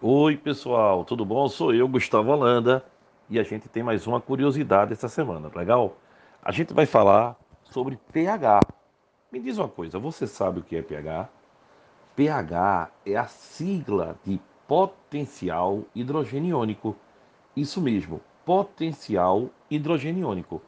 Oi, 0.00 0.36
pessoal, 0.36 1.04
tudo 1.04 1.24
bom? 1.24 1.48
Sou 1.48 1.74
eu, 1.74 1.88
Gustavo 1.88 2.30
Holanda, 2.30 2.84
e 3.28 3.36
a 3.36 3.42
gente 3.42 3.68
tem 3.68 3.82
mais 3.82 4.06
uma 4.06 4.20
curiosidade 4.20 4.92
essa 4.92 5.08
semana, 5.08 5.50
legal? 5.52 5.96
A 6.40 6.52
gente 6.52 6.72
vai 6.72 6.86
falar 6.86 7.34
sobre 7.64 7.98
pH. 8.12 8.60
Me 9.32 9.40
diz 9.40 9.58
uma 9.58 9.68
coisa, 9.68 9.98
você 9.98 10.24
sabe 10.28 10.60
o 10.60 10.62
que 10.62 10.76
é 10.76 10.82
pH? 10.82 11.28
pH 12.14 12.92
é 13.04 13.16
a 13.16 13.24
sigla 13.24 14.16
de 14.24 14.40
potencial 14.68 15.82
hidrogeniônico. 15.96 16.94
Isso 17.56 17.80
mesmo, 17.80 18.20
potencial 18.44 19.50
hidrogeniônico. 19.68 20.62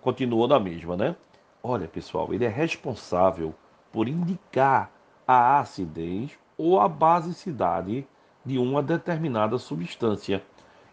Continuou 0.00 0.46
da 0.46 0.60
mesma, 0.60 0.96
né? 0.96 1.16
Olha, 1.60 1.88
pessoal, 1.88 2.32
ele 2.32 2.44
é 2.44 2.48
responsável 2.48 3.52
por 3.90 4.06
indicar 4.06 4.92
a 5.26 5.58
acidez 5.58 6.38
ou 6.56 6.78
a 6.78 6.86
basicidade 6.86 8.06
de 8.46 8.58
uma 8.58 8.80
determinada 8.80 9.58
substância. 9.58 10.40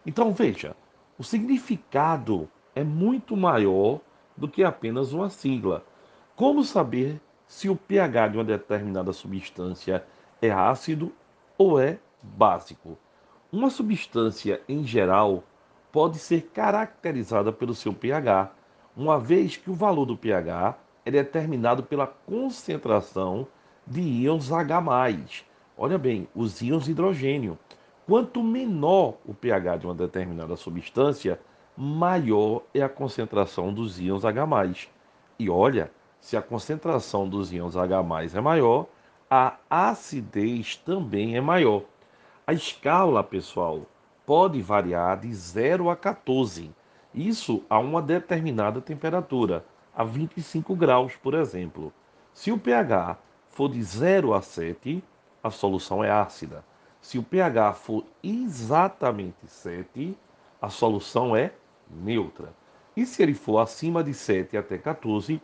Então, 0.04 0.34
veja, 0.34 0.76
o 1.16 1.22
significado 1.22 2.48
é 2.74 2.82
muito 2.82 3.36
maior 3.36 4.00
do 4.36 4.48
que 4.48 4.64
apenas 4.64 5.12
uma 5.12 5.30
sigla. 5.30 5.84
Como 6.34 6.64
saber 6.64 7.20
se 7.46 7.68
o 7.68 7.76
pH 7.76 8.28
de 8.28 8.36
uma 8.38 8.44
determinada 8.44 9.12
substância 9.12 10.04
é 10.42 10.50
ácido 10.50 11.12
ou 11.56 11.80
é 11.80 11.98
básico? 12.20 12.98
Uma 13.52 13.70
substância 13.70 14.60
em 14.68 14.84
geral 14.84 15.44
pode 15.92 16.18
ser 16.18 16.50
caracterizada 16.52 17.52
pelo 17.52 17.72
seu 17.72 17.92
pH, 17.92 18.50
uma 18.96 19.16
vez 19.16 19.56
que 19.56 19.70
o 19.70 19.74
valor 19.74 20.06
do 20.06 20.16
pH 20.16 20.76
é 21.04 21.10
determinado 21.10 21.84
pela 21.84 22.06
concentração 22.06 23.46
de 23.86 24.00
íons 24.00 24.50
H+, 24.50 24.82
Olha 25.76 25.98
bem, 25.98 26.28
os 26.34 26.62
íons 26.62 26.88
hidrogênio. 26.88 27.58
Quanto 28.06 28.42
menor 28.42 29.16
o 29.26 29.34
pH 29.34 29.78
de 29.78 29.86
uma 29.86 29.94
determinada 29.94 30.56
substância, 30.56 31.40
maior 31.76 32.62
é 32.72 32.80
a 32.80 32.88
concentração 32.88 33.72
dos 33.72 33.98
íons 33.98 34.24
H+. 34.24 34.88
E 35.38 35.50
olha, 35.50 35.90
se 36.20 36.36
a 36.36 36.42
concentração 36.42 37.28
dos 37.28 37.52
íons 37.52 37.76
H+ 37.76 37.96
é 38.34 38.40
maior, 38.40 38.86
a 39.28 39.56
acidez 39.68 40.76
também 40.76 41.36
é 41.36 41.40
maior. 41.40 41.82
A 42.46 42.52
escala, 42.52 43.24
pessoal, 43.24 43.82
pode 44.24 44.62
variar 44.62 45.18
de 45.18 45.34
0 45.34 45.90
a 45.90 45.96
14. 45.96 46.70
Isso 47.12 47.64
a 47.68 47.78
uma 47.78 48.00
determinada 48.00 48.80
temperatura, 48.80 49.64
a 49.94 50.04
25 50.04 50.76
graus, 50.76 51.16
por 51.16 51.34
exemplo. 51.34 51.92
Se 52.32 52.52
o 52.52 52.58
pH 52.58 53.18
for 53.48 53.68
de 53.68 53.82
0 53.82 54.34
a 54.34 54.42
7, 54.42 55.02
a 55.44 55.50
solução 55.50 56.02
é 56.02 56.10
ácida. 56.10 56.64
Se 57.02 57.18
o 57.18 57.22
pH 57.22 57.74
for 57.74 58.02
exatamente 58.22 59.46
7, 59.46 60.16
a 60.60 60.70
solução 60.70 61.36
é 61.36 61.52
neutra. 61.90 62.54
E 62.96 63.04
se 63.04 63.22
ele 63.22 63.34
for 63.34 63.58
acima 63.58 64.02
de 64.02 64.14
7 64.14 64.56
até 64.56 64.78
14, 64.78 65.42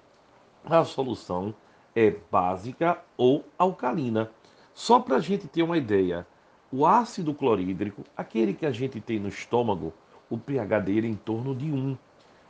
a 0.64 0.82
solução 0.84 1.54
é 1.94 2.16
básica 2.30 2.98
ou 3.14 3.44
alcalina. 3.58 4.30
Só 4.72 4.98
para 4.98 5.16
a 5.16 5.20
gente 5.20 5.46
ter 5.46 5.62
uma 5.62 5.76
ideia, 5.76 6.26
o 6.72 6.86
ácido 6.86 7.34
clorídrico, 7.34 8.02
aquele 8.16 8.54
que 8.54 8.64
a 8.64 8.72
gente 8.72 9.02
tem 9.02 9.18
no 9.18 9.28
estômago, 9.28 9.92
o 10.30 10.38
pH 10.38 10.78
dele 10.78 11.08
é 11.08 11.10
em 11.10 11.16
torno 11.16 11.54
de 11.54 11.70
1. 11.70 11.98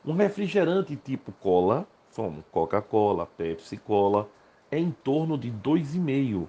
Um 0.06 0.12
refrigerante 0.12 0.94
tipo 0.94 1.32
cola, 1.32 1.84
como 2.14 2.44
Coca-Cola, 2.52 3.26
Pepsi-Cola, 3.26 4.28
é 4.70 4.78
em 4.78 4.92
torno 4.92 5.36
de 5.36 5.50
2,5. 5.50 6.46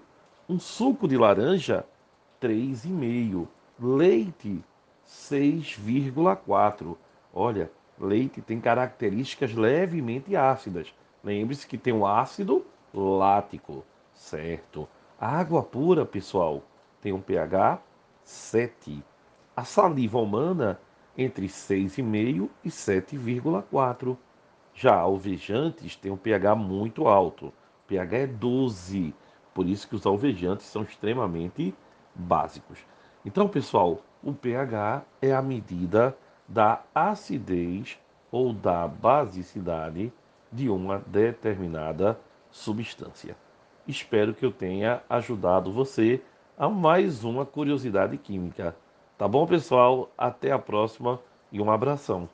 Um 0.52 0.60
suco 0.60 1.08
de 1.08 1.18
laranja, 1.18 1.86
3,5. 2.42 3.48
Leite, 3.80 4.62
6,4. 5.08 6.98
Olha, 7.34 7.72
leite 7.98 8.42
tem 8.42 8.60
características 8.60 9.56
levemente 9.56 10.36
ácidas. 10.36 10.94
Lembre-se 11.24 11.66
que 11.66 11.78
tem 11.78 11.94
um 11.94 12.06
ácido 12.06 12.66
lático, 12.94 13.86
certo? 14.14 14.90
A 15.18 15.38
água 15.40 15.64
pura, 15.64 16.06
pessoal, 16.06 16.62
tem 17.00 17.14
um 17.14 17.22
pH 17.22 17.80
7. 18.26 19.02
A 19.56 19.64
saliva 19.64 20.20
humana 20.20 20.78
entre 21.18 21.48
6,5 21.48 22.50
e 22.62 22.68
7,4. 22.68 24.18
Já 24.74 24.96
alvejantes 24.96 25.96
tem 25.96 26.12
um 26.12 26.18
pH 26.18 26.56
muito 26.56 27.08
alto. 27.08 27.54
PH 27.88 28.18
é 28.18 28.28
12. 28.28 29.16
Por 29.54 29.68
isso 29.68 29.88
que 29.88 29.96
os 29.96 30.06
alvejantes 30.06 30.66
são 30.66 30.84
extremamente 30.84 31.74
básicos. 32.16 32.80
Então, 33.26 33.48
pessoal, 33.48 34.02
o 34.24 34.34
pH 34.34 35.04
é 35.22 35.34
a 35.34 35.42
medida 35.42 36.16
da 36.48 36.82
acidez 36.94 38.00
ou 38.32 38.54
da 38.54 38.88
basicidade 38.88 40.12
de 40.52 40.70
uma 40.70 41.00
determinada 41.08 42.20
substância. 42.50 43.36
Espero 43.88 44.34
que 44.34 44.46
eu 44.46 44.52
tenha 44.52 45.02
ajudado 45.10 45.72
você 45.72 46.22
a 46.58 46.70
mais 46.70 47.24
uma 47.24 47.46
curiosidade 47.46 48.18
química. 48.18 48.76
Tá 49.18 49.28
bom, 49.28 49.46
pessoal? 49.46 50.10
Até 50.18 50.52
a 50.52 50.60
próxima 50.60 51.20
e 51.52 51.62
um 51.62 51.72
abração. 51.72 52.30